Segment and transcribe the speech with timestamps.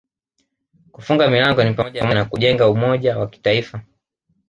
[0.93, 3.81] kufunga milango ni pamoja na kujenga umoja wa kitaifa